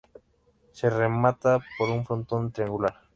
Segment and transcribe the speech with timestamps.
[0.71, 2.99] Se remata por un frontón triangular.